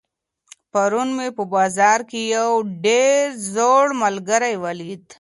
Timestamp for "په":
1.37-1.43